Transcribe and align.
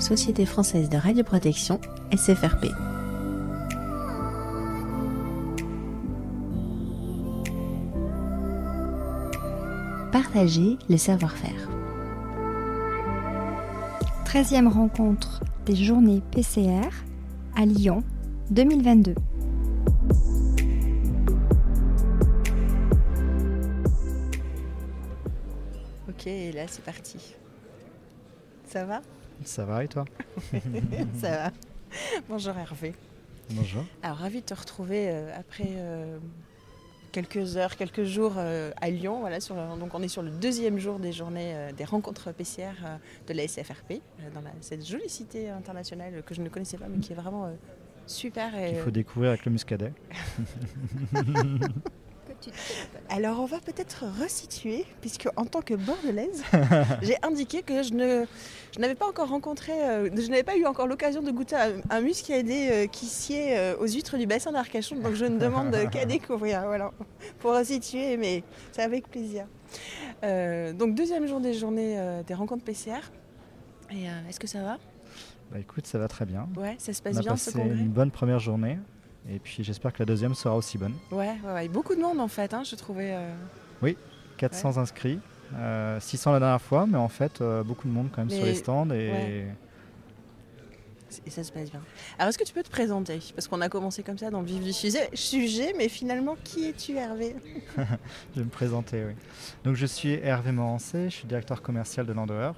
Société 0.00 0.46
française 0.46 0.88
de 0.88 0.96
radioprotection, 0.96 1.80
SFRP. 2.16 2.66
Partager 10.12 10.78
le 10.88 10.96
savoir-faire. 10.96 11.68
13e 14.24 14.68
rencontre 14.68 15.42
des 15.66 15.76
journées 15.76 16.22
PCR 16.30 16.88
à 17.56 17.66
Lyon 17.66 18.02
2022. 18.50 19.14
Ok, 26.08 26.26
et 26.26 26.52
là 26.52 26.64
c'est 26.66 26.84
parti. 26.84 27.34
Ça 28.64 28.84
va? 28.84 29.02
Ça 29.44 29.64
va 29.64 29.84
et 29.84 29.88
toi 29.88 30.04
Ça 31.20 31.30
va. 31.30 31.50
Bonjour 32.28 32.56
Hervé. 32.56 32.94
Bonjour. 33.50 33.84
Alors 34.02 34.18
ravi 34.18 34.40
de 34.40 34.44
te 34.46 34.54
retrouver 34.54 35.08
euh, 35.08 35.30
après 35.34 35.64
euh, 35.68 36.18
quelques 37.12 37.56
heures, 37.56 37.76
quelques 37.76 38.04
jours 38.04 38.34
euh, 38.36 38.70
à 38.80 38.90
Lyon. 38.90 39.20
Voilà, 39.20 39.40
sur, 39.40 39.54
donc 39.54 39.94
on 39.94 40.02
est 40.02 40.08
sur 40.08 40.22
le 40.22 40.30
deuxième 40.30 40.78
jour 40.78 40.98
des 40.98 41.12
journées 41.12 41.54
des 41.76 41.84
rencontres 41.84 42.32
PCR 42.32 42.72
euh, 42.84 42.96
de 43.26 43.32
la 43.32 43.48
SFRP, 43.48 44.02
dans 44.34 44.42
la- 44.42 44.50
cette 44.60 44.86
jolie 44.86 45.08
cité 45.08 45.48
internationale 45.48 46.22
que 46.26 46.34
je 46.34 46.42
ne 46.42 46.48
connaissais 46.50 46.76
pas 46.76 46.88
mais 46.88 46.98
qui 46.98 47.12
est 47.12 47.16
vraiment 47.16 47.50
super. 48.06 48.54
et, 48.54 48.72
Il 48.72 48.76
faut 48.80 48.90
découvrir 48.90 49.30
avec 49.30 49.44
le 49.46 49.52
muscadet. 49.52 49.92
Alors 53.10 53.40
on 53.40 53.46
va 53.46 53.58
peut-être 53.60 54.04
resituer, 54.20 54.84
puisque 55.00 55.28
en 55.36 55.44
tant 55.44 55.60
que 55.60 55.74
bordelaise, 55.74 56.42
j'ai 57.02 57.16
indiqué 57.22 57.62
que 57.62 57.82
je 57.82 57.92
ne 57.94 58.24
je 58.74 58.80
n'avais 58.80 58.94
pas 58.94 59.06
encore 59.08 59.28
rencontré, 59.28 59.72
euh, 59.72 60.08
je 60.14 60.28
n'avais 60.28 60.42
pas 60.42 60.56
eu 60.56 60.64
encore 60.66 60.86
l'occasion 60.86 61.22
de 61.22 61.30
goûter 61.30 61.56
un, 61.56 61.80
un 61.90 62.00
muscadet 62.00 62.70
euh, 62.70 62.86
qui 62.86 63.06
sied 63.06 63.56
euh, 63.56 63.76
aux 63.78 63.86
huîtres 63.86 64.16
du 64.18 64.26
bassin 64.26 64.52
d'Arcachon, 64.52 64.96
donc 65.00 65.14
je 65.14 65.24
ne 65.24 65.38
demande 65.38 65.74
qu'à 65.90 66.04
découvrir, 66.06 66.62
voilà, 66.66 66.92
pour 67.40 67.54
resituer, 67.54 68.16
mais 68.16 68.42
c'est 68.72 68.82
avec 68.82 69.08
plaisir. 69.08 69.46
Euh, 70.24 70.72
donc 70.72 70.94
deuxième 70.94 71.26
jour 71.26 71.40
des 71.40 71.54
journées 71.54 71.98
euh, 71.98 72.22
des 72.22 72.34
rencontres 72.34 72.64
PCR. 72.64 73.00
Et 73.90 74.08
euh, 74.08 74.28
est-ce 74.28 74.38
que 74.40 74.46
ça 74.46 74.62
va? 74.62 74.78
Bah 75.50 75.58
écoute, 75.58 75.86
ça 75.86 75.98
va 75.98 76.08
très 76.08 76.26
bien. 76.26 76.46
Ouais, 76.56 76.76
ça 76.78 76.92
se 76.92 77.00
On 77.00 77.04
passe 77.04 77.16
a 77.16 77.20
bien 77.20 77.36
ce 77.36 77.46
passé 77.46 77.58
congrès? 77.58 77.78
une 77.78 77.88
bonne 77.88 78.10
première 78.10 78.38
journée. 78.38 78.78
Et 79.30 79.38
puis 79.38 79.62
j'espère 79.62 79.92
que 79.92 79.98
la 79.98 80.06
deuxième 80.06 80.34
sera 80.34 80.56
aussi 80.56 80.78
bonne. 80.78 80.94
ouais, 81.10 81.36
ouais, 81.44 81.52
ouais, 81.52 81.68
beaucoup 81.68 81.94
de 81.94 82.00
monde 82.00 82.20
en 82.20 82.28
fait, 82.28 82.54
hein, 82.54 82.62
je 82.64 82.74
trouvais. 82.76 83.14
euh, 83.14 83.92
400 84.38 84.78
inscrits, 84.78 85.18
euh, 85.54 85.98
600 86.00 86.32
la 86.32 86.38
dernière 86.38 86.62
fois, 86.62 86.86
mais 86.86 86.96
en 86.96 87.08
fait 87.08 87.40
euh, 87.40 87.62
beaucoup 87.64 87.88
de 87.88 87.92
monde 87.92 88.08
quand 88.12 88.22
même 88.22 88.30
sur 88.30 88.44
les 88.44 88.54
stands. 88.54 88.90
Et. 88.90 89.44
Et 91.26 91.30
ça 91.30 91.42
se 91.42 91.50
passe 91.50 91.70
bien. 91.70 91.80
Alors, 92.18 92.28
est-ce 92.28 92.36
que 92.36 92.44
tu 92.44 92.52
peux 92.52 92.62
te 92.62 92.68
présenter? 92.70 93.18
Parce 93.34 93.48
qu'on 93.48 93.62
a 93.62 93.70
commencé 93.70 94.02
comme 94.02 94.18
ça 94.18 94.28
dans 94.30 94.40
le 94.42 94.46
vif 94.46 94.62
du 94.62 94.74
sujet, 94.74 95.08
sujet, 95.14 95.72
mais 95.76 95.88
finalement, 95.88 96.36
qui 96.44 96.68
es-tu, 96.68 96.96
Hervé? 96.96 97.34
Je 97.78 98.40
vais 98.40 98.44
me 98.44 98.50
présenter, 98.50 99.04
oui. 99.06 99.14
Donc 99.64 99.74
je 99.74 99.86
suis 99.86 100.12
Hervé 100.12 100.52
Morancé, 100.52 101.04
je 101.08 101.14
suis 101.16 101.26
directeur 101.26 101.62
commercial 101.62 102.04
de 102.04 102.12
Landauer. 102.12 102.52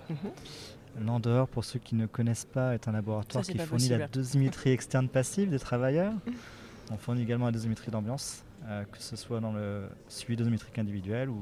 Landauer, 1.01 1.47
pour 1.47 1.65
ceux 1.65 1.79
qui 1.79 1.95
ne 1.95 2.07
connaissent 2.07 2.45
pas, 2.45 2.75
est 2.75 2.89
un 2.89 2.93
laboratoire 2.93 3.45
Ça, 3.45 3.53
qui 3.53 3.59
fournit 3.59 3.89
la 3.89 4.09
dosimétrie 4.09 4.73
externe 4.73 5.09
passive 5.09 5.49
des 5.49 5.61
travailleurs. 5.61 6.13
On 6.91 6.97
fournit 6.97 7.23
également 7.23 7.47
la 7.47 7.53
dosimétrie 7.53 7.91
d'ambiance, 7.91 8.43
euh, 8.67 8.85
que 8.91 8.99
ce 9.01 9.17
soit 9.17 9.41
dans 9.41 9.53
le 9.53 9.89
suivi 10.09 10.37
dosimétrique 10.37 10.79
individuel 10.79 11.29
ou 11.31 11.41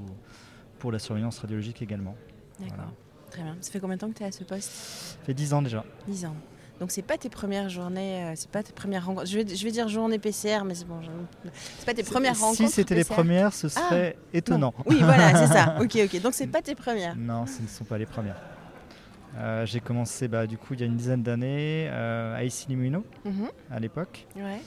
pour 0.79 0.93
la 0.93 0.99
surveillance 0.99 1.39
radiologique 1.39 1.81
également. 1.83 2.15
D'accord. 2.61 2.77
Voilà. 2.77 2.91
Très 3.31 3.43
bien. 3.43 3.57
Ça 3.61 3.71
fait 3.73 3.81
combien 3.81 3.97
de 3.97 4.01
temps 4.01 4.09
que 4.11 4.17
tu 4.19 4.23
es 4.23 4.27
à 4.27 4.33
ce 4.33 4.45
poste? 4.45 4.71
Ça 4.71 5.17
fait 5.25 5.35
10 5.35 5.53
ans 5.55 5.63
déjà. 5.63 5.85
10 6.07 6.27
ans. 6.27 6.35
Donc, 6.81 6.93
c'est 6.93 7.03
pas 7.03 7.19
tes 7.19 7.29
premières 7.29 7.69
journées, 7.69 8.23
euh, 8.25 8.33
c'est 8.37 8.51
pas 8.51 8.63
tes 8.63 8.73
premières 8.73 9.05
rencontres. 9.07 9.27
Je 9.27 9.39
vais, 9.41 9.57
je 9.57 9.65
vais 9.65 9.73
dire 9.73 9.89
journée 9.89 10.19
PCR, 10.21 10.65
mais 10.65 10.75
c'est 10.77 10.87
bon. 10.87 11.03
je- 11.03 11.51
C'est 11.79 11.85
pas 11.87 11.93
tes 11.95 12.05
premières 12.05 12.37
si 12.37 12.43
rencontres. 12.43 12.71
c'était 12.71 12.95
les 12.95 13.05
premières, 13.05 13.53
ce 13.53 13.67
Ah, 13.67 13.71
serait 13.71 14.17
étonnant. 14.33 14.73
Non. 14.79 14.85
Oui, 14.87 14.99
voilà, 15.01 15.35
c'est 15.35 15.53
ça. 15.53 15.77
Ok, 15.81 15.99
ok. 16.05 16.23
Donc, 16.23 16.35
c'est 16.35 16.47
pas 16.47 16.63
tes 16.63 16.77
premières. 16.77 17.17
Non, 17.17 17.47
ce 17.47 17.63
ne 17.63 17.67
sont 17.67 17.85
pas 17.85 17.99
les 17.99 18.07
premières. 18.07 18.41
Euh, 19.37 19.67
J'ai 19.67 19.81
commencé 19.81 20.27
bah, 20.29 20.47
du 20.47 20.57
coup 20.57 20.75
il 20.75 20.81
y 20.81 20.83
a 20.83 20.87
une 20.87 20.97
dizaine 20.97 21.23
d'années 21.23 21.87
euh, 21.91 22.35
à 22.37 22.45
Issy 22.45 22.75
Mhm. 22.75 22.99
à 23.71 23.79
l'époque. 23.79 24.27
Ouais. 24.37 24.61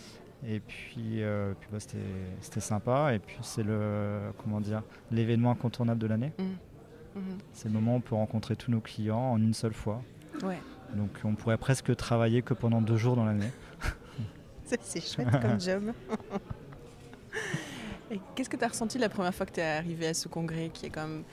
Et 0.47 0.59
puis, 0.59 1.22
euh, 1.24 1.53
puis 1.59 1.69
bah, 1.72 1.78
c'était 1.79 2.59
sympa. 2.59 3.13
Et 3.13 3.19
puis 3.19 3.38
c'est 3.41 3.63
le 3.63 4.31
comment 4.44 4.59
dire 4.59 4.81
l'événement 5.12 5.52
incontournable 5.52 6.00
de 6.00 6.07
l'année. 6.07 6.34
Mhm. 6.38 7.38
C'est 7.53 7.68
le 7.68 7.74
moment 7.74 7.94
où 7.94 7.97
on 7.97 8.02
peut 8.02 8.16
rencontrer 8.16 8.56
tous 8.56 8.72
nos 8.72 8.79
clients 8.79 9.31
en 9.34 9.38
une 9.38 9.53
seule 9.53 9.74
fois. 9.74 10.02
Ouais. 10.44 10.57
Donc 10.96 11.09
on 11.24 11.35
pourrait 11.35 11.57
presque 11.57 11.96
travailler 11.96 12.41
que 12.41 12.53
pendant 12.53 12.81
deux 12.81 12.97
jours 12.97 13.16
dans 13.16 13.25
l'année. 13.25 13.52
Ça, 14.66 14.78
C'est 14.81 15.02
chouette 15.02 15.29
comme 15.41 15.59
job. 15.62 15.91
Et 18.09 18.19
Qu'est-ce 18.35 18.50
que 18.50 18.58
tu 18.58 18.63
as 18.63 18.69
ressenti 18.69 18.97
la 18.97 19.09
première 19.09 19.34
fois 19.34 19.46
que 19.46 19.53
tu 19.53 19.59
es 19.59 19.63
arrivé 19.63 20.08
à 20.08 20.13
ce 20.13 20.28
congrès 20.28 20.69
qui 20.73 20.88
est 20.88 20.90
quand 20.90 21.08
même, 21.08 21.23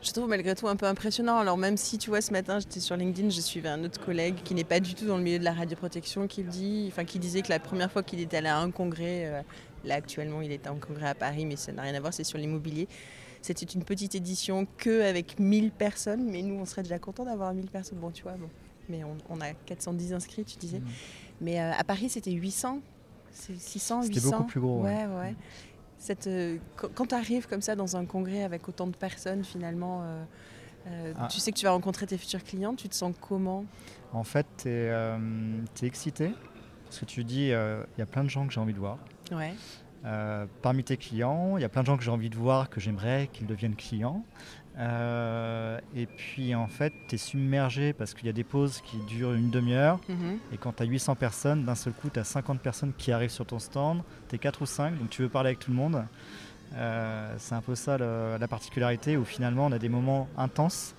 je 0.00 0.12
trouve 0.12 0.28
malgré 0.28 0.54
tout 0.54 0.68
un 0.68 0.76
peu 0.76 0.86
impressionnant. 0.86 1.38
Alors 1.38 1.56
même 1.56 1.76
si 1.76 1.98
tu 1.98 2.10
vois 2.10 2.20
ce 2.20 2.32
matin 2.32 2.58
j'étais 2.60 2.80
sur 2.80 2.96
LinkedIn, 2.96 3.30
je 3.30 3.40
suivais 3.40 3.68
un 3.68 3.82
autre 3.84 4.04
collègue 4.04 4.36
qui 4.44 4.54
n'est 4.54 4.64
pas 4.64 4.80
du 4.80 4.94
tout 4.94 5.06
dans 5.06 5.16
le 5.16 5.22
milieu 5.22 5.38
de 5.38 5.44
la 5.44 5.52
radioprotection 5.52 6.26
qui, 6.26 6.42
dit, 6.42 6.86
enfin, 6.90 7.04
qui 7.04 7.18
disait 7.18 7.42
que 7.42 7.48
la 7.50 7.58
première 7.58 7.90
fois 7.90 8.02
qu'il 8.02 8.20
était 8.20 8.36
allé 8.36 8.48
à 8.48 8.58
un 8.58 8.70
congrès, 8.70 9.26
euh, 9.26 9.42
là 9.84 9.96
actuellement 9.96 10.42
il 10.42 10.52
était 10.52 10.68
en 10.68 10.76
congrès 10.76 11.08
à 11.08 11.14
Paris 11.14 11.44
mais 11.46 11.56
ça 11.56 11.72
n'a 11.72 11.82
rien 11.82 11.94
à 11.94 12.00
voir, 12.00 12.12
c'est 12.12 12.24
sur 12.24 12.38
l'immobilier. 12.38 12.88
C'était 13.40 13.66
une 13.66 13.84
petite 13.84 14.14
édition 14.14 14.66
que 14.78 15.02
avec 15.02 15.38
1000 15.38 15.70
personnes, 15.70 16.24
mais 16.28 16.42
nous 16.42 16.56
on 16.56 16.64
serait 16.64 16.82
déjà 16.82 16.98
content 16.98 17.24
d'avoir 17.24 17.52
1000 17.54 17.66
personnes. 17.66 17.98
Bon 17.98 18.10
tu 18.10 18.22
vois, 18.24 18.32
bon. 18.32 18.48
mais 18.88 19.04
on, 19.04 19.16
on 19.30 19.40
a 19.40 19.52
410 19.52 20.12
inscrits 20.12 20.44
tu 20.44 20.56
disais. 20.56 20.80
Mhm. 20.80 20.86
Mais 21.40 21.60
euh, 21.60 21.72
à 21.76 21.84
Paris, 21.84 22.08
c'était 22.08 22.32
800, 22.32 22.80
c'est 23.30 23.56
600, 23.56 24.02
C'était 24.02 24.14
800. 24.16 24.30
beaucoup 24.30 24.44
plus 24.44 24.60
gros, 24.60 24.82
ouais. 24.82 25.06
Ouais, 25.06 25.06
ouais. 25.06 25.34
Cette, 25.98 26.28
euh, 26.28 26.58
quand 26.76 27.06
tu 27.06 27.14
arrives 27.14 27.48
comme 27.48 27.60
ça 27.60 27.74
dans 27.74 27.96
un 27.96 28.04
congrès 28.04 28.44
avec 28.44 28.68
autant 28.68 28.86
de 28.86 28.96
personnes, 28.96 29.44
finalement, 29.44 30.02
euh, 30.02 30.24
euh, 30.86 31.12
Ah. 31.18 31.26
tu 31.28 31.40
sais 31.40 31.50
que 31.50 31.58
tu 31.58 31.64
vas 31.64 31.72
rencontrer 31.72 32.06
tes 32.06 32.16
futurs 32.16 32.42
clients, 32.44 32.74
tu 32.74 32.88
te 32.88 32.94
sens 32.94 33.12
comment? 33.20 33.64
En 34.12 34.22
fait, 34.22 34.46
tu 34.62 34.68
es, 34.68 35.86
excité 35.86 36.32
parce 36.84 37.00
que 37.00 37.04
tu 37.04 37.24
dis 37.24 37.52
euh, 37.52 37.82
il 37.96 38.00
y 38.00 38.02
a 38.02 38.06
plein 38.06 38.24
de 38.24 38.30
gens 38.30 38.46
que 38.46 38.52
j'ai 38.52 38.60
envie 38.60 38.72
de 38.72 38.78
voir. 38.78 38.98
Ouais. 39.32 39.52
Parmi 40.62 40.84
tes 40.84 40.96
clients, 40.96 41.58
il 41.58 41.60
y 41.60 41.64
a 41.64 41.68
plein 41.68 41.82
de 41.82 41.86
gens 41.86 41.98
que 41.98 42.04
j'ai 42.04 42.10
envie 42.10 42.30
de 42.30 42.36
voir, 42.36 42.70
que 42.70 42.80
j'aimerais 42.80 43.28
qu'ils 43.32 43.46
deviennent 43.46 43.76
clients. 43.76 44.24
Euh, 44.78 45.78
et 45.96 46.06
puis 46.06 46.54
en 46.54 46.68
fait, 46.68 46.92
tu 47.08 47.16
es 47.16 47.18
submergé 47.18 47.92
parce 47.92 48.14
qu'il 48.14 48.26
y 48.26 48.28
a 48.28 48.32
des 48.32 48.44
pauses 48.44 48.80
qui 48.82 48.98
durent 49.08 49.34
une 49.34 49.50
demi-heure. 49.50 49.98
Mhm. 50.08 50.38
Et 50.52 50.56
quand 50.56 50.72
tu 50.76 50.82
as 50.82 50.86
800 50.86 51.16
personnes, 51.16 51.64
d'un 51.64 51.74
seul 51.74 51.92
coup, 51.92 52.10
tu 52.10 52.20
as 52.20 52.24
50 52.24 52.60
personnes 52.60 52.92
qui 52.96 53.10
arrivent 53.12 53.30
sur 53.30 53.44
ton 53.46 53.58
stand. 53.58 54.02
Tu 54.28 54.36
es 54.36 54.38
4 54.38 54.62
ou 54.62 54.66
5, 54.66 54.98
donc 54.98 55.10
tu 55.10 55.22
veux 55.22 55.28
parler 55.28 55.48
avec 55.48 55.58
tout 55.58 55.70
le 55.70 55.76
monde. 55.76 56.04
Euh, 56.74 57.34
c'est 57.38 57.54
un 57.54 57.62
peu 57.62 57.74
ça 57.74 57.96
le- 57.98 58.36
la 58.38 58.46
particularité 58.48 59.16
où 59.16 59.24
finalement 59.24 59.66
on 59.66 59.72
a 59.72 59.78
des 59.78 59.88
moments 59.88 60.28
intenses 60.36 60.94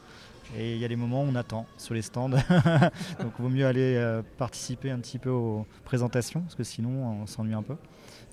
et 0.57 0.73
il 0.73 0.79
y 0.81 0.85
a 0.85 0.87
des 0.87 0.95
moments 0.95 1.21
où 1.23 1.27
on 1.27 1.35
attend 1.35 1.67
sur 1.77 1.93
les 1.93 2.01
stands. 2.01 2.29
donc 3.19 3.33
il 3.37 3.41
vaut 3.43 3.49
mieux 3.49 3.67
aller 3.67 3.93
euh, 3.95 4.23
participer 4.39 4.89
un 4.89 4.97
petit 4.97 5.19
peu 5.19 5.29
aux 5.29 5.67
présentations 5.85 6.41
parce 6.41 6.55
que 6.55 6.63
sinon 6.63 7.21
on 7.21 7.27
s'ennuie 7.27 7.53
un 7.53 7.61
peu. 7.61 7.75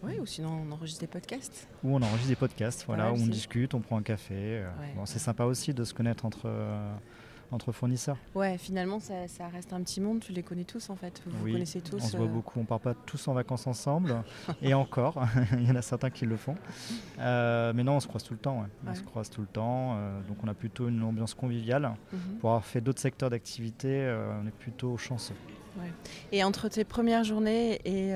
Ouais, 0.02 0.18
ou 0.20 0.26
sinon 0.26 0.64
on 0.68 0.72
enregistre 0.72 1.00
des 1.00 1.06
podcasts. 1.06 1.66
Où 1.82 1.94
on 1.96 2.02
enregistre 2.02 2.28
des 2.28 2.36
podcasts, 2.36 2.84
voilà, 2.86 3.12
où 3.12 3.16
on 3.16 3.26
discute, 3.26 3.74
on 3.74 3.80
prend 3.80 3.96
un 3.98 4.02
café. 4.02 4.34
euh, 4.36 4.68
bon, 4.94 5.06
c'est 5.06 5.18
sympa 5.18 5.44
aussi 5.44 5.72
de 5.74 5.84
se 5.84 5.94
connaître 5.94 6.24
entre, 6.26 6.42
euh, 6.46 6.92
entre 7.50 7.72
fournisseurs. 7.72 8.18
Ouais, 8.34 8.58
finalement, 8.58 9.00
ça, 9.00 9.26
ça 9.26 9.48
reste 9.48 9.72
un 9.72 9.80
petit 9.82 10.00
monde, 10.00 10.20
tu 10.20 10.32
les 10.32 10.42
connais 10.42 10.64
tous 10.64 10.90
en 10.90 10.96
fait. 10.96 11.22
Vous 11.26 11.36
vous 11.38 11.44
Oui, 11.46 11.52
connaissez 11.52 11.80
tous. 11.80 11.96
on 11.96 12.06
se 12.06 12.16
voit 12.16 12.26
euh, 12.26 12.28
beaucoup, 12.28 12.60
on 12.60 12.64
part 12.64 12.78
pas 12.80 12.94
tous 12.94 13.26
en 13.26 13.32
vacances 13.34 13.66
ensemble, 13.66 14.14
et 14.62 14.74
encore, 14.74 15.24
il 15.54 15.66
y 15.66 15.70
en 15.70 15.76
a 15.76 15.82
certains 15.82 16.10
qui 16.10 16.26
le 16.26 16.36
font. 16.36 16.56
Euh, 17.18 17.72
mais 17.74 17.82
non, 17.82 17.96
on 17.96 18.00
se 18.00 18.06
croise 18.06 18.22
tout 18.22 18.34
le 18.34 18.38
temps, 18.40 18.60
ouais. 18.60 18.68
on 18.86 18.94
se 18.94 19.02
croise 19.02 19.30
tout 19.30 19.40
le 19.40 19.46
temps, 19.46 19.94
euh, 19.96 20.20
donc 20.28 20.36
on 20.44 20.48
a 20.48 20.54
plutôt 20.54 20.88
une 20.88 21.02
ambiance 21.02 21.34
conviviale. 21.34 21.90
mhm. 22.12 22.38
Pour 22.40 22.50
avoir 22.50 22.64
fait 22.64 22.80
d'autres 22.80 23.00
secteurs 23.00 23.30
d'activité, 23.30 24.14
on 24.42 24.46
est 24.46 24.50
plutôt 24.54 24.96
chanceux. 24.98 25.34
Et 26.32 26.42
entre 26.44 26.68
tes 26.68 26.84
premières 26.84 27.22
journées 27.24 27.80
et 27.84 28.14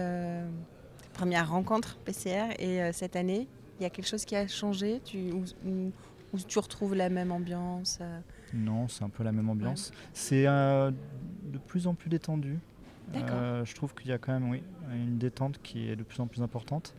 tes 1.21 1.25
premières 1.27 1.51
rencontres 1.51 1.99
PCR 1.99 2.55
et 2.59 2.81
euh, 2.83 2.93
cette 2.95 3.15
année, 3.15 3.47
il 3.79 3.83
y 3.83 3.87
a 3.87 3.91
quelque 3.91 4.07
chose 4.09 4.25
qui 4.25 4.35
a 4.37 4.49
changé? 4.49 5.01
Tu, 5.05 5.31
ou, 5.33 5.45
ou- 5.69 5.93
ou 6.33 6.39
tu 6.39 6.59
retrouves 6.59 6.95
la 6.95 7.11
même 7.11 7.31
ambiance 7.31 7.99
euh, 8.01 8.21
Non, 8.55 8.89
c'est 8.89 9.05
un 9.05 9.11
peu 9.11 9.23
la 9.23 9.33
même 9.33 9.51
ambiance. 9.51 9.93
C'est 10.15 10.47
euh, 10.47 10.91
de 11.45 11.59
plus 11.59 11.87
en 11.87 11.95
plus 11.95 12.09
détendu. 12.09 12.59
Je 13.13 13.75
trouve 13.75 13.93
qu'il 13.95 14.09
y 14.09 14.13
a 14.13 14.19
quand 14.19 14.33
même 14.33 14.49
oui, 14.49 14.63
une 14.95 15.19
détente 15.19 15.61
qui 15.63 15.91
est 15.91 15.97
de 15.97 16.05
plus 16.05 16.21
en 16.21 16.27
plus 16.27 16.41
importante. 16.43 16.95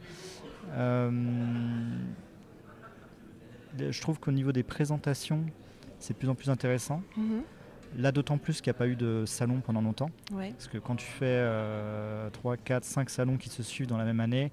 Je 3.79 4.01
trouve 4.01 4.19
qu'au 4.19 4.31
niveau 4.31 4.51
des 4.51 4.63
présentations, 4.63 5.43
c'est 5.97 6.13
de 6.13 6.19
plus 6.19 6.29
en 6.29 6.35
plus 6.35 6.49
intéressant. 6.49 7.01
Mhm. 7.17 7.41
Là, 7.97 8.11
d'autant 8.11 8.37
plus 8.37 8.61
qu'il 8.61 8.71
n'y 8.71 8.75
a 8.75 8.79
pas 8.79 8.87
eu 8.87 8.95
de 8.95 9.25
salon 9.25 9.59
pendant 9.59 9.81
longtemps. 9.81 10.09
Ouais. 10.33 10.51
Parce 10.51 10.67
que 10.67 10.77
quand 10.77 10.95
tu 10.95 11.05
fais 11.05 11.45
3, 12.33 12.57
4, 12.57 12.83
5 12.83 13.09
salons 13.09 13.37
qui 13.37 13.49
se 13.49 13.63
suivent 13.63 13.87
dans 13.87 13.97
la 13.97 14.05
même 14.05 14.19
année, 14.19 14.51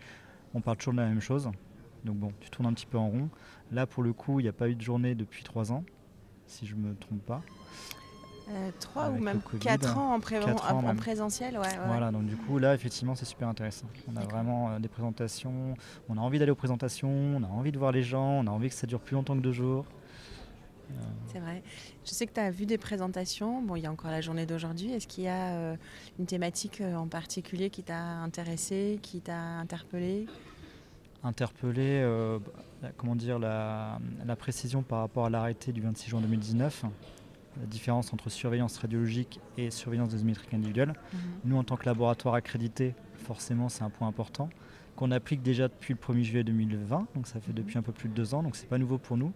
on 0.54 0.60
parle 0.60 0.76
toujours 0.76 0.94
de 0.94 0.98
la 1.00 1.06
même 1.06 1.20
chose. 1.20 1.50
Donc 2.04 2.16
bon, 2.16 2.32
tu 2.40 2.50
tournes 2.50 2.66
un 2.66 2.72
petit 2.72 2.86
peu 2.86 2.98
en 2.98 3.08
rond. 3.08 3.28
Là, 3.70 3.86
pour 3.86 4.02
le 4.02 4.12
coup, 4.12 4.40
il 4.40 4.44
n'y 4.44 4.48
a 4.48 4.52
pas 4.52 4.68
eu 4.68 4.74
de 4.74 4.80
journée 4.80 5.14
depuis 5.14 5.44
3 5.44 5.72
ans, 5.72 5.84
si 6.46 6.66
je 6.66 6.74
ne 6.74 6.80
me 6.80 6.94
trompe 6.94 7.22
pas. 7.24 7.42
Euh, 8.50 8.70
Trois 8.80 9.04
Avec 9.04 9.20
ou 9.20 9.24
même 9.24 9.40
Covid, 9.42 9.58
quatre 9.58 9.98
ans 9.98 10.14
en, 10.14 10.20
pré- 10.20 10.40
quatre 10.40 10.72
ans 10.72 10.78
en 10.78 10.82
même. 10.82 10.96
présentiel. 10.96 11.58
Ouais. 11.58 11.68
Voilà, 11.86 12.10
donc 12.10 12.24
du 12.24 12.34
coup 12.34 12.56
là 12.58 12.72
effectivement 12.74 13.14
c'est 13.14 13.26
super 13.26 13.46
intéressant. 13.46 13.84
On 14.10 14.16
a 14.16 14.20
vraiment 14.24 14.70
euh, 14.70 14.78
des 14.78 14.88
présentations, 14.88 15.74
on 16.08 16.16
a 16.16 16.20
envie 16.22 16.38
d'aller 16.38 16.50
aux 16.52 16.54
présentations, 16.54 17.10
on 17.36 17.42
a 17.42 17.46
envie 17.46 17.72
de 17.72 17.78
voir 17.78 17.92
les 17.92 18.02
gens, 18.02 18.24
on 18.42 18.46
a 18.46 18.50
envie 18.50 18.70
que 18.70 18.74
ça 18.74 18.86
dure 18.86 19.00
plus 19.00 19.16
longtemps 19.16 19.36
que 19.36 19.42
deux 19.42 19.52
jours. 19.52 19.84
C'est 21.32 21.40
vrai. 21.40 21.62
Je 22.04 22.10
sais 22.10 22.26
que 22.26 22.32
tu 22.32 22.40
as 22.40 22.50
vu 22.50 22.64
des 22.66 22.78
présentations. 22.78 23.60
Bon, 23.62 23.76
il 23.76 23.82
y 23.82 23.86
a 23.86 23.92
encore 23.92 24.10
la 24.10 24.20
journée 24.20 24.46
d'aujourd'hui. 24.46 24.92
Est-ce 24.92 25.06
qu'il 25.06 25.24
y 25.24 25.28
a 25.28 25.50
euh, 25.54 25.76
une 26.18 26.26
thématique 26.26 26.80
euh, 26.80 26.94
en 26.96 27.06
particulier 27.06 27.68
qui 27.70 27.82
t'a 27.82 27.98
intéressé, 27.98 28.98
qui 29.02 29.20
t'a 29.20 29.36
interpellé? 29.38 30.26
Interpeller, 31.24 32.00
euh, 32.02 32.38
la- 32.82 32.92
comment 32.92 33.16
dire, 33.16 33.38
la, 33.38 33.98
la 34.24 34.36
précision 34.36 34.82
par 34.82 35.00
rapport 35.00 35.26
à 35.26 35.30
l'arrêté 35.30 35.72
du 35.72 35.80
26 35.80 36.10
juin 36.10 36.20
2019, 36.20 36.84
la 37.60 37.66
différence 37.66 38.12
entre 38.12 38.30
surveillance 38.30 38.78
radiologique 38.78 39.40
et 39.56 39.70
surveillance 39.70 40.10
dosimétrique 40.10 40.54
individuelle. 40.54 40.94
Nous, 41.44 41.56
en 41.56 41.64
tant 41.64 41.76
que 41.76 41.86
laboratoire 41.86 42.34
accrédité, 42.36 42.94
forcément, 43.16 43.68
c'est 43.68 43.82
un 43.82 43.90
point 43.90 44.06
important 44.06 44.48
qu'on 44.94 45.10
applique 45.10 45.42
déjà 45.42 45.66
depuis 45.68 45.92
le 45.94 45.98
1er 45.98 46.22
juillet 46.22 46.44
2020, 46.44 47.06
donc 47.14 47.26
ça 47.26 47.40
fait 47.40 47.50
Mhm. 47.50 47.54
depuis 47.56 47.78
un 47.78 47.82
peu 47.82 47.92
plus 47.92 48.08
de 48.08 48.14
deux 48.14 48.34
ans, 48.34 48.42
donc 48.42 48.54
c'est 48.56 48.68
pas 48.68 48.78
nouveau 48.78 48.98
pour 48.98 49.16
nous. 49.16 49.32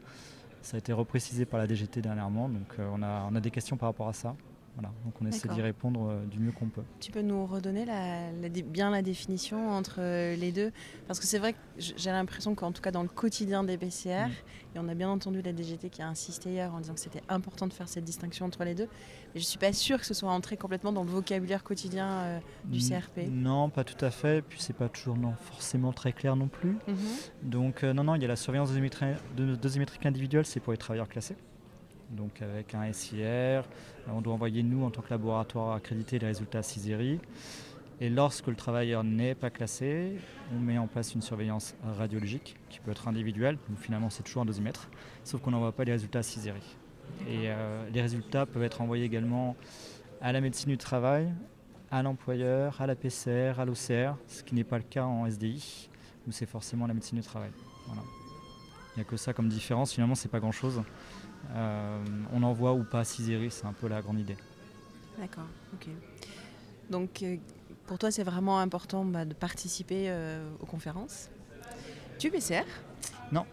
Ça 0.63 0.77
a 0.77 0.79
été 0.79 0.93
reprécisé 0.93 1.45
par 1.45 1.59
la 1.59 1.67
DGT 1.67 2.01
dernièrement, 2.01 2.49
donc 2.49 2.79
euh, 2.79 2.89
on, 2.93 3.03
a, 3.03 3.29
on 3.31 3.35
a 3.35 3.41
des 3.41 3.51
questions 3.51 3.77
par 3.77 3.89
rapport 3.89 4.09
à 4.09 4.13
ça. 4.13 4.37
Voilà, 4.75 4.91
donc 5.05 5.13
on 5.21 5.27
essaie 5.27 5.49
d'y 5.49 5.61
répondre 5.61 6.09
euh, 6.09 6.25
du 6.25 6.39
mieux 6.39 6.51
qu'on 6.51 6.69
peut. 6.69 6.83
Tu 6.99 7.11
peux 7.13 7.21
nous 7.21 7.45
redonner 7.45 7.85
la- 7.85 8.33
la 8.33 8.49
dé- 8.49 8.63
bien 8.63 8.91
la 8.91 9.03
définition 9.03 9.71
entre 9.71 9.97
euh, 9.99 10.35
les 10.35 10.51
deux? 10.51 10.73
Parce 11.07 11.21
que 11.21 11.27
c'est 11.27 11.39
vrai 11.39 11.53
que 11.53 11.59
j'ai 11.77 12.11
l'impression 12.11 12.55
qu'en 12.55 12.73
tout 12.73 12.81
cas 12.81 12.91
dans 12.91 13.03
le 13.03 13.09
quotidien 13.09 13.65
des 13.65 13.77
PCR, 13.77 14.29
Mm. 14.29 14.31
et 14.75 14.79
on 14.79 14.89
a 14.89 14.95
bien 14.95 15.11
entendu 15.11 15.43
la 15.43 15.53
DGT 15.53 15.91
qui 15.91 16.01
a 16.01 16.09
insisté 16.09 16.53
hier 16.53 16.75
en 16.75 16.81
disant 16.81 16.95
que 16.95 17.01
c'était 17.01 17.21
important 17.29 17.67
de 17.67 17.73
faire 17.75 17.87
cette 17.87 18.05
distinction 18.05 18.47
entre 18.47 18.65
les 18.65 18.75
deux, 18.75 18.87
mais 18.87 19.41
je 19.41 19.41
ne 19.41 19.45
suis 19.45 19.59
pas 19.59 19.75
sûre 19.75 19.99
que 20.01 20.07
ce 20.07 20.15
soit 20.15 20.31
entré 20.33 20.57
complètement 20.57 20.93
dans 20.93 21.05
le 21.05 21.11
vocabulaire 21.11 21.63
quotidien 21.65 22.07
euh, 22.11 22.39
du 22.65 22.79
CRP. 22.79 23.29
Non, 23.31 23.69
pas 23.69 23.85
tout 23.85 24.03
à 24.03 24.11
fait, 24.11 24.41
puis 24.41 24.59
c'est 24.59 24.73
pas 24.77 24.89
toujours 24.89 25.19
non, 25.19 25.35
forcément 25.39 25.93
très 25.93 26.15
clair 26.15 26.35
non 26.35 26.49
plus. 26.49 26.79
Mhm. 26.89 26.97
Donc 27.43 27.83
non, 27.83 28.05
non, 28.05 28.15
il 28.15 28.23
y 28.23 28.25
a 28.25 28.29
la 28.29 28.37
surveillance 28.37 28.71
dosimétri- 28.73 29.17
de- 29.37 29.55
dosimétrique 29.55 30.07
individuelle, 30.07 30.47
c'est 30.47 30.61
pour 30.61 30.73
les 30.73 30.79
travailleurs 30.79 31.09
classés. 31.11 31.37
Donc 32.13 32.43
avec 32.43 32.75
un 32.75 32.93
SIR, 32.93 33.25
euh, 33.25 33.63
on 34.09 34.21
doit 34.21 34.35
envoyer 34.35 34.63
nous 34.63 34.85
en 34.85 34.91
tant 34.91 35.01
que 35.01 35.11
laboratoire 35.11 35.75
accrédité 35.75 36.19
les 36.19 36.27
résultats 36.27 36.59
à 36.59 36.63
CISERI. 36.63 37.19
Et 38.01 38.11
lorsque 38.11 38.49
le 38.49 38.57
travailleur 38.57 39.05
n'est 39.05 39.35
pas 39.35 39.51
classé, 39.51 40.19
on 40.53 40.59
met 40.59 40.77
en 40.77 40.87
place 40.87 41.15
une 41.15 41.23
surveillance 41.23 41.75
radiologique 41.99 42.57
qui 42.69 42.81
peut 42.81 42.91
être 42.91 43.09
individuelle, 43.09 43.57
donc 43.69 43.79
finalement 43.79 44.11
c'est 44.11 44.25
toujours 44.25 44.43
un 44.43 44.47
dosimètre, 44.47 44.89
sauf 45.25 45.41
qu'on 45.41 45.53
n'envoie 45.53 45.73
pas 45.73 45.85
les 45.85 45.93
résultats 45.93 46.19
à 46.19 46.23
CISERI. 46.23 46.77
Et 47.29 47.49
euh, 47.49 47.89
les 47.91 48.03
résultats 48.03 48.45
peuvent 48.45 48.65
être 48.65 48.81
envoyés 48.81 49.05
également 49.05 49.57
à 50.21 50.33
la 50.33 50.41
médecine 50.41 50.71
du 50.71 50.79
travail, 50.79 51.33
à 51.91 52.03
l'employeur, 52.03 52.81
à 52.81 52.87
la 52.87 52.97
PCR, 52.97 53.55
à 53.59 53.65
l'OCR, 53.65 54.17
ce 54.27 54.43
qui 54.43 54.55
n'est 54.55 54.65
pas 54.65 54.79
le 54.79 54.85
cas 54.85 55.05
en 55.05 55.27
SDI, 55.27 55.89
où 56.27 56.33
c'est 56.33 56.47
forcément 56.47 56.87
la 56.87 56.95
médecine 56.95 57.19
du 57.19 57.25
travail. 57.25 57.51
Voilà. 57.87 58.03
Il 58.95 58.99
n'y 58.99 59.03
a 59.03 59.05
que 59.05 59.17
ça 59.17 59.33
comme 59.33 59.49
différence, 59.49 59.93
finalement 59.93 60.15
c'est 60.15 60.31
pas 60.31 60.41
grand 60.41 60.53
chose. 60.53 60.83
On 62.33 62.43
envoie 62.43 62.73
ou 62.75 62.85
pas 62.85 63.01
à 63.01 63.05
CISERI, 63.05 63.51
c'est 63.51 63.67
un 63.67 63.73
peu 63.73 63.89
la 63.89 64.01
grande 64.03 64.19
idée. 64.21 64.37
D'accord, 65.19 65.47
ok. 65.75 65.89
Donc 66.91 67.23
euh, 67.23 67.37
pour 67.87 67.99
toi 67.99 68.11
c'est 68.11 68.23
vraiment 68.25 68.59
important 68.59 69.05
bah, 69.05 69.25
de 69.25 69.35
participer 69.35 70.07
euh, 70.09 70.49
aux 70.61 70.67
conférences. 70.67 71.29
Tu 72.19 72.31
PCR 72.31 72.63
Non, 73.31 73.45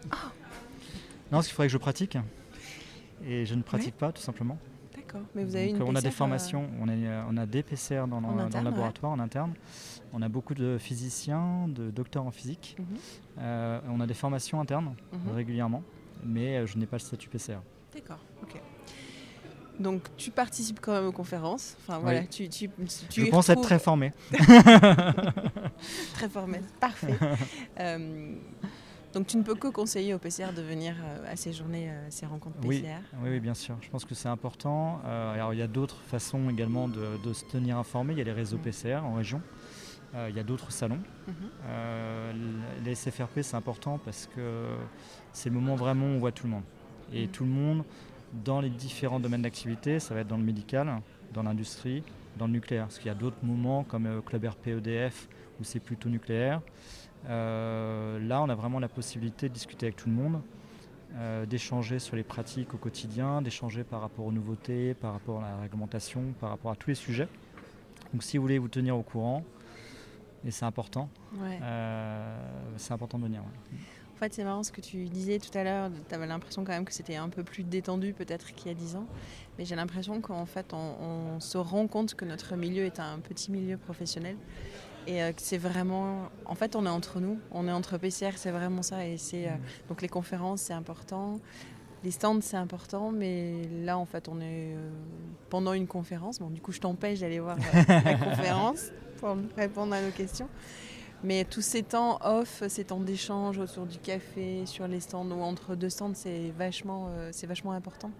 parce 1.30 1.46
qu'il 1.46 1.54
faudrait 1.54 1.66
que 1.68 1.72
je 1.72 1.78
pratique. 1.78 2.16
Et 3.24 3.44
je 3.44 3.54
ne 3.54 3.62
pratique 3.62 3.96
pas, 3.96 4.12
tout 4.12 4.22
simplement. 4.22 4.56
D'accord, 4.96 5.20
mais 5.34 5.44
vous 5.44 5.54
avez 5.56 5.72
Donc, 5.72 5.76
une 5.76 5.82
euh, 5.82 5.86
on 5.90 5.94
a 5.94 6.00
des 6.00 6.08
PCR, 6.08 6.16
formations, 6.16 6.70
on, 6.80 6.88
euh, 6.88 7.36
a 7.42 7.46
des 7.46 7.62
PCR 7.62 8.06
dans, 8.08 8.20
le- 8.20 8.48
dans 8.48 8.58
ouais. 8.58 8.64
laboratoire 8.64 9.12
en 9.12 9.18
interne. 9.18 9.52
On 10.12 10.22
a 10.22 10.28
beaucoup 10.28 10.54
de 10.54 10.78
physiciens, 10.78 11.68
de 11.68 11.90
docteurs 11.90 12.24
en 12.24 12.30
physique. 12.30 12.76
Mhm. 12.78 12.86
Euh, 13.40 13.80
on 13.88 14.00
a 14.00 14.06
des 14.06 14.14
formations 14.14 14.60
internes 14.60 14.94
Mhm. 15.12 15.34
régulièrement, 15.34 15.82
mais 16.24 16.58
euh, 16.58 16.66
je 16.66 16.78
n'ai 16.78 16.86
pas 16.86 16.96
le 16.96 17.02
statut 17.02 17.28
PCR. 17.28 17.58
D'accord, 17.94 18.20
ok. 18.42 18.60
Donc 19.78 20.02
tu 20.18 20.30
participes 20.30 20.78
quand 20.80 20.92
même 20.92 21.06
aux 21.06 21.12
conférences. 21.12 21.76
Enfin 21.80 21.98
voilà, 22.00 22.22
tu, 22.26 22.48
tu, 22.50 22.68
tu 23.08 23.24
je 23.24 23.30
pense 23.30 23.48
être 23.48 23.62
très 23.62 23.78
formé. 23.78 24.12
très 26.14 26.28
formel. 26.28 26.62
Parfait. 26.80 27.14
Euh, 27.80 28.34
donc 29.14 29.26
tu 29.26 29.36
ne 29.38 29.42
peux 29.42 29.54
que 29.54 29.68
conseiller 29.68 30.12
aux 30.14 30.18
PCR 30.18 30.52
de 30.54 30.60
venir 30.60 30.94
euh, 31.02 31.32
à 31.32 31.34
ces 31.34 31.52
journées, 31.52 31.88
euh, 31.90 32.06
ces 32.10 32.26
rencontres 32.26 32.58
Oui. 32.64 32.80
PCR. 32.82 32.98
Oui, 33.22 33.30
oui, 33.30 33.40
bien 33.40 33.54
sûr. 33.54 33.76
Je 33.80 33.88
pense 33.88 34.04
que 34.04 34.14
c'est 34.14 34.28
important. 34.28 35.00
Euh, 35.06 35.32
alors, 35.34 35.54
il 35.54 35.58
y 35.58 35.62
a 35.62 35.66
d'autres 35.66 36.00
façons 36.06 36.50
également 36.50 36.86
de, 36.88 37.16
de 37.24 37.32
se 37.32 37.44
tenir 37.46 37.78
informé. 37.78 38.12
Il 38.12 38.18
y 38.18 38.20
a 38.20 38.24
les 38.24 38.32
réseaux 38.32 38.58
Mhm. 38.58 38.62
PCR 38.62 38.96
en 39.02 39.14
région. 39.14 39.40
Euh, 40.14 40.26
il 40.28 40.36
y 40.36 40.40
a 40.40 40.42
d'autres 40.42 40.70
salons. 40.72 40.98
L- 41.28 42.34
les 42.84 42.94
SFRP, 42.94 43.40
c'est 43.42 43.56
important 43.56 43.98
parce 43.98 44.28
que 44.34 44.66
c'est 45.32 45.48
le 45.48 45.54
moment 45.54 45.74
vraiment 45.76 46.04
où 46.06 46.10
on 46.10 46.18
voit 46.18 46.32
tout 46.32 46.44
le 46.46 46.50
monde. 46.52 46.64
Et 47.12 47.22
Mhm. 47.26 47.28
tout 47.32 47.44
le 47.44 47.50
monde, 47.50 47.84
dans 48.44 48.60
les 48.60 48.70
différents 48.70 49.20
domaines 49.20 49.42
d'activité, 49.42 49.98
ça 50.00 50.14
va 50.14 50.20
être 50.20 50.28
dans 50.28 50.36
le 50.36 50.44
médical, 50.44 50.88
dans 51.32 51.42
l'industrie, 51.42 52.02
dans 52.36 52.46
le 52.46 52.52
nucléaire. 52.52 52.84
Parce 52.84 52.98
qu'il 52.98 53.06
y 53.08 53.10
a 53.10 53.14
d'autres 53.14 53.42
moments 53.42 53.84
comme 53.84 54.06
euh, 54.06 54.20
Club 54.20 54.44
RP 54.44 54.68
EDF 54.68 55.28
où 55.60 55.64
c'est 55.64 55.80
plutôt 55.80 56.08
nucléaire. 56.08 56.60
Euh, 57.28 58.18
là, 58.26 58.40
on 58.42 58.48
a 58.48 58.54
vraiment 58.54 58.78
la 58.78 58.88
possibilité 58.88 59.48
de 59.48 59.54
discuter 59.54 59.86
avec 59.86 59.96
tout 59.96 60.08
le 60.08 60.14
monde, 60.14 60.40
euh, 61.16 61.44
d'échanger 61.44 61.98
sur 61.98 62.16
les 62.16 62.22
pratiques 62.22 62.72
au 62.72 62.78
quotidien, 62.78 63.42
d'échanger 63.42 63.84
par 63.84 64.00
rapport 64.00 64.24
aux 64.24 64.32
nouveautés, 64.32 64.94
par 64.94 65.12
rapport 65.12 65.42
à 65.44 65.50
la 65.50 65.56
réglementation, 65.60 66.32
par 66.40 66.50
rapport 66.50 66.70
à 66.70 66.76
tous 66.76 66.88
les 66.90 66.94
sujets. 66.94 67.28
Donc 68.12 68.22
si 68.22 68.38
vous 68.38 68.42
voulez 68.42 68.58
vous 68.58 68.68
tenir 68.68 68.96
au 68.96 69.02
courant, 69.02 69.44
et 70.46 70.50
c'est 70.50 70.64
important, 70.64 71.10
Ouais. 71.34 71.58
euh, 71.60 72.36
c'est 72.78 72.94
important 72.94 73.18
de 73.18 73.24
venir. 73.24 73.40
ouais. 73.42 73.78
En 74.20 74.24
fait, 74.24 74.34
c'est 74.34 74.44
marrant 74.44 74.62
ce 74.62 74.70
que 74.70 74.82
tu 74.82 75.06
disais 75.06 75.38
tout 75.38 75.56
à 75.56 75.64
l'heure. 75.64 75.90
Tu 76.10 76.14
avais 76.14 76.26
l'impression 76.26 76.62
quand 76.62 76.72
même 76.72 76.84
que 76.84 76.92
c'était 76.92 77.16
un 77.16 77.30
peu 77.30 77.42
plus 77.42 77.62
détendu 77.64 78.12
peut-être 78.12 78.52
qu'il 78.52 78.66
y 78.66 78.70
a 78.70 78.74
10 78.74 78.96
ans. 78.96 79.06
Mais 79.56 79.64
j'ai 79.64 79.76
l'impression 79.76 80.20
qu'en 80.20 80.44
fait, 80.44 80.74
on, 80.74 81.36
on 81.36 81.40
se 81.40 81.56
rend 81.56 81.86
compte 81.86 82.14
que 82.14 82.26
notre 82.26 82.54
milieu 82.54 82.84
est 82.84 83.00
un 83.00 83.18
petit 83.20 83.50
milieu 83.50 83.78
professionnel. 83.78 84.36
Et 85.06 85.22
euh, 85.22 85.32
que 85.32 85.40
c'est 85.40 85.56
vraiment. 85.56 86.28
En 86.44 86.54
fait, 86.54 86.76
on 86.76 86.84
est 86.84 86.90
entre 86.90 87.18
nous. 87.18 87.38
On 87.50 87.66
est 87.66 87.72
entre 87.72 87.96
PCR, 87.96 88.32
c'est 88.36 88.50
vraiment 88.50 88.82
ça. 88.82 89.06
Et 89.06 89.16
c'est. 89.16 89.48
euh, 89.48 89.52
donc 89.88 90.02
les 90.02 90.08
conférences, 90.08 90.60
c'est 90.60 90.74
important. 90.74 91.40
Les 92.04 92.10
stands, 92.10 92.42
c'est 92.42 92.58
important. 92.58 93.12
Mais 93.12 93.62
là, 93.84 93.96
en 93.96 94.04
fait, 94.04 94.28
on 94.28 94.38
est 94.42 94.74
euh, 94.74 94.90
pendant 95.48 95.72
une 95.72 95.86
conférence. 95.86 96.40
Bon, 96.40 96.50
du 96.50 96.60
coup, 96.60 96.72
je 96.72 96.80
t'empêche 96.80 97.20
d'aller 97.20 97.40
voir 97.40 97.56
la 97.88 98.14
conférence 98.18 98.90
pour 99.16 99.34
répondre 99.56 99.94
à 99.94 100.02
nos 100.02 100.10
questions. 100.10 100.48
Mais 101.22 101.44
tous 101.44 101.60
ces 101.60 101.82
temps 101.82 102.18
off, 102.22 102.62
ces 102.68 102.84
temps 102.84 103.00
d'échange 103.00 103.58
autour 103.58 103.86
du 103.86 103.98
café, 103.98 104.64
sur 104.66 104.88
les 104.88 105.00
stands 105.00 105.30
ou 105.30 105.42
entre 105.42 105.74
deux 105.74 105.90
stands, 105.90 106.14
c'est 106.14 106.50
vachement, 106.56 107.08
euh, 107.10 107.30
c'est 107.32 107.46
vachement 107.46 107.72
important. 107.72 108.10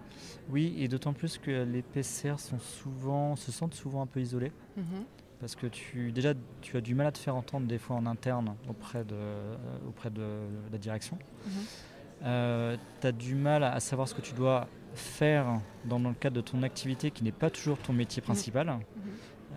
Oui, 0.51 0.75
et 0.79 0.89
d'autant 0.89 1.13
plus 1.13 1.39
que 1.39 1.65
les 1.65 1.83
PCR 1.83 2.39
sont 2.39 2.59
souvent, 2.59 3.37
se 3.37 3.53
sentent 3.53 3.75
souvent 3.75 4.03
un 4.03 4.07
peu 4.07 4.21
isolés. 4.21 4.53
Mhm. 4.77 5.05
Parce 5.41 5.57
que 5.57 5.67
tu, 5.67 6.13
déjà, 6.13 6.35
tu 6.61 6.77
as 6.77 6.83
du 6.83 6.95
mal 6.95 7.07
à 7.07 7.13
te 7.13 7.19
faire 7.19 7.35
entendre 7.35 7.67
des 7.67 7.79
fois 7.79 7.97
en 7.97 8.05
interne 8.05 8.55
auprès 8.69 9.05
de, 9.05 9.15
euh, 9.15 9.57
auprès 9.89 10.11
de 10.11 10.23
la 10.71 10.79
direction. 10.79 11.19
Mhm. 11.47 12.77
tu 13.01 13.07
as 13.07 13.13
du 13.13 13.35
mal 13.35 13.65
à 13.65 13.81
savoir 13.81 14.07
ce 14.07 14.15
que 14.15 14.21
tu 14.21 14.35
dois 14.35 14.69
faire 14.95 15.61
dans, 15.85 15.99
le 15.99 16.13
cadre 16.13 16.37
de 16.37 16.41
ton 16.41 16.63
activité 16.63 17.11
qui 17.11 17.25
n'est 17.25 17.33
pas 17.33 17.51
toujours 17.51 17.79
ton 17.79 17.93
métier 17.93 18.21
principal. 18.23 18.79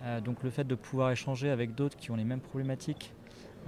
Euh, 0.04 0.20
donc 0.20 0.42
le 0.42 0.50
fait 0.50 0.64
de 0.64 0.74
pouvoir 0.74 1.10
échanger 1.10 1.50
avec 1.50 1.74
d'autres 1.74 1.96
qui 1.96 2.10
ont 2.10 2.16
les 2.16 2.24
mêmes 2.24 2.40
problématiques 2.40 3.12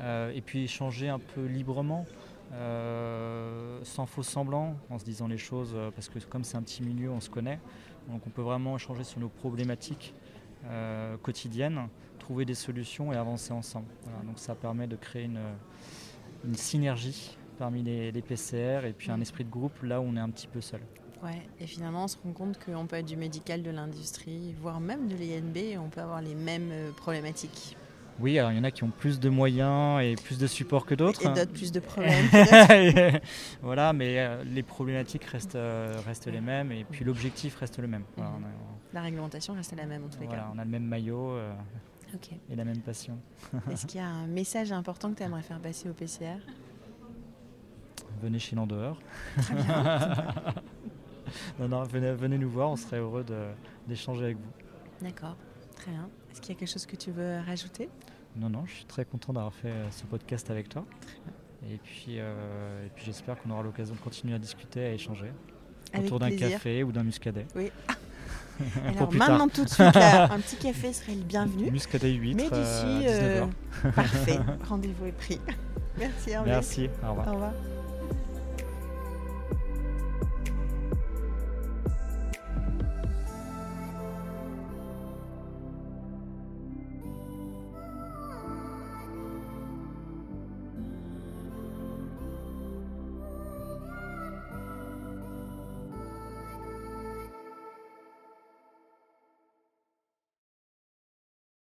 et 0.00 0.42
puis 0.44 0.64
échanger 0.64 1.08
un 1.08 1.18
peu 1.18 1.44
librement, 1.44 2.04
euh, 2.52 3.80
sans 3.82 4.06
faux 4.06 4.22
semblant, 4.22 4.76
en 4.88 4.98
se 4.98 5.04
disant 5.04 5.26
les 5.26 5.38
choses, 5.38 5.72
euh, 5.74 5.90
parce 5.90 6.08
que 6.08 6.18
comme 6.20 6.44
c'est 6.44 6.56
un 6.56 6.62
petit 6.62 6.82
milieu, 6.82 7.10
on 7.10 7.20
se 7.20 7.28
connaît, 7.28 7.58
donc 8.08 8.22
on 8.26 8.30
peut 8.30 8.42
vraiment 8.42 8.76
échanger 8.76 9.02
sur 9.02 9.18
nos 9.18 9.28
problématiques 9.28 10.14
euh, 10.66 11.16
quotidiennes, 11.16 11.88
trouver 12.20 12.44
des 12.44 12.54
solutions 12.54 13.12
et 13.12 13.16
avancer 13.16 13.52
ensemble. 13.52 13.88
Donc 14.24 14.38
ça 14.38 14.54
permet 14.54 14.86
de 14.86 14.96
créer 14.96 15.24
une, 15.24 16.54
synergie 16.54 17.36
parmi 17.58 17.82
les, 17.82 18.12
les 18.12 18.22
PCR 18.22 18.86
et 18.86 18.92
puis 18.92 19.10
un 19.10 19.20
esprit 19.20 19.44
de 19.44 19.50
groupe 19.50 19.82
là 19.82 20.00
où 20.00 20.04
on 20.04 20.16
est 20.16 20.20
un 20.20 20.30
petit 20.30 20.46
peu 20.46 20.60
seul. 20.60 20.80
Ouais, 21.24 21.42
et 21.58 21.66
finalement, 21.66 22.04
on 22.04 22.08
se 22.08 22.16
rend 22.22 22.32
compte 22.32 22.62
qu'on 22.62 22.86
peut 22.86 22.96
être 22.96 23.06
du 23.06 23.16
médical, 23.16 23.62
de 23.62 23.70
l'industrie, 23.70 24.54
voire 24.60 24.80
même 24.80 25.08
de 25.08 25.16
l'INB, 25.16 25.56
et 25.56 25.78
on 25.78 25.88
peut 25.88 26.02
avoir 26.02 26.20
les 26.20 26.34
mêmes 26.34 26.70
euh, 26.70 26.92
problématiques. 26.92 27.76
Oui, 28.18 28.38
alors 28.38 28.52
il 28.52 28.56
y 28.56 28.61
en 28.61 28.64
a 28.64 28.70
qui 28.70 28.82
ont 28.82 28.90
plus 28.90 29.20
de 29.20 29.28
moyens 29.28 30.00
et 30.02 30.14
plus 30.16 30.38
de 30.38 30.46
support 30.46 30.87
que 30.87 30.94
d'autres. 30.94 31.25
Et 31.25 31.28
d'autres 31.28 31.52
plus 31.52 31.70
de 31.70 31.80
problèmes. 31.80 32.26
voilà, 33.62 33.92
mais 33.92 34.18
euh, 34.18 34.42
les 34.44 34.62
problématiques 34.62 35.25
restent, 35.25 35.56
euh, 35.56 36.00
restent 36.06 36.26
les 36.26 36.40
mêmes 36.40 36.73
et 36.73 36.85
puis 36.85 37.04
l'objectif 37.04 37.56
reste 37.56 37.78
le 37.78 37.88
même. 37.88 38.04
Voilà, 38.16 38.32
on, 38.38 38.42
a, 38.42 38.49
La 38.94 39.02
réglementation 39.02 39.54
reste 39.54 39.76
la 39.76 39.87
même 39.87 40.04
en 40.04 40.08
tous 40.08 40.20
les 40.20 40.26
voilà, 40.26 40.50
on 40.54 40.58
a 40.58 40.64
le 40.64 40.70
même 40.70 40.85
maillot 40.85 41.32
euh, 41.32 41.52
cas. 42.20 42.37
Et 42.50 42.56
la 42.56 42.64
même 42.64 42.80
passion. 42.80 43.18
Est-ce 43.70 43.87
qu'il 43.87 44.00
y 44.00 44.02
a 44.02 44.08
un 44.08 44.26
message 44.26 44.73
important 44.73 45.11
que 45.12 45.18
tu 45.18 45.23
aimerais 45.23 45.42
faire 45.42 45.61
passer 45.61 45.90
au 45.90 45.92
PCR? 45.92 46.38
Venez 48.23 48.38
chez 48.38 48.56
l'en 48.56 48.66
dehors. 48.66 48.99
Très 49.37 49.54
bien. 49.54 50.35
non, 51.58 51.68
non, 51.68 51.82
venez, 51.82 52.12
venez 52.12 52.38
nous 52.38 52.49
voir, 52.49 52.70
on 52.70 52.76
serait 52.76 52.99
heureux 52.99 53.26
d'échanger 53.87 54.25
avec 54.25 54.37
vous. 54.38 55.04
D'accord, 55.04 55.37
très 55.76 55.92
bien. 55.92 56.09
Est-ce 56.30 56.40
qu'il 56.40 56.52
y 56.54 56.56
a 56.56 56.59
quelque 56.59 56.71
chose 56.73 56.87
que 56.87 56.97
tu 56.97 57.11
veux 57.11 57.38
rajouter? 57.47 57.88
Non, 58.37 58.50
non, 58.50 58.64
je 58.66 58.73
suis 58.73 58.85
très 58.85 59.04
content 59.04 59.33
d'avoir 59.33 59.54
fait 59.54 59.68
euh, 59.68 59.90
ce 59.90 60.04
podcast 60.04 60.50
avec 60.50 60.68
toi. 60.68 60.85
Et 61.71 61.78
puis, 61.83 62.18
euh, 62.18 62.87
et 62.87 62.90
puis 62.90 63.04
j'espère 63.04 63.40
qu'on 63.40 63.50
aura 63.50 63.62
l'occasion 63.62 63.95
de 63.95 64.00
continuer 64.00 64.35
à 64.35 64.38
discuter, 64.38 64.85
à 64.85 64.92
échanger 64.92 65.33
Avec 65.92 66.06
autour 66.06 66.18
d'un 66.18 66.37
café 66.37 66.83
ou 66.83 66.92
d'un 66.92 67.02
muscadet. 67.02 67.47
Oui. 67.54 67.71
Pour 68.56 68.87
Alors 68.97 69.14
maintenant 69.14 69.49
tout 69.49 69.64
de 69.64 69.68
suite, 69.68 69.95
là, 69.95 70.33
un 70.33 70.40
petit 70.40 70.56
café 70.56 70.92
serait 70.92 71.14
le 71.14 71.23
bienvenu. 71.23 71.71
Muscadet 71.71 72.12
8, 72.12 72.35
Mais 72.35 72.42
d'ici, 72.45 73.06
euh, 73.06 73.45
19h. 73.85 73.92
parfait, 73.92 74.38
rendez-vous 74.68 75.06
est 75.06 75.12
pris. 75.12 75.40
Merci 75.99 76.30
Hervé. 76.30 76.50
Merci, 76.50 76.88
au 77.04 77.11
revoir. 77.11 77.28
Au 77.28 77.33
revoir. 77.33 77.52